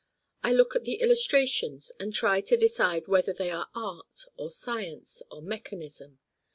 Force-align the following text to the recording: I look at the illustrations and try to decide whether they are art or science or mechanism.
I 0.41 0.51
look 0.51 0.75
at 0.75 0.83
the 0.83 0.95
illustrations 0.95 1.91
and 1.99 2.11
try 2.11 2.41
to 2.41 2.57
decide 2.57 3.07
whether 3.07 3.33
they 3.33 3.51
are 3.51 3.67
art 3.75 4.21
or 4.35 4.51
science 4.51 5.21
or 5.29 5.43
mechanism. 5.43 6.17